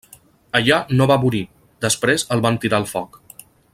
Allà 0.59 0.77
no 1.01 1.07
va 1.11 1.17
morir; 1.25 1.41
després 1.87 2.25
el 2.37 2.43
van 2.47 2.59
tirar 2.65 2.81
al 2.81 2.89
foc. 2.95 3.21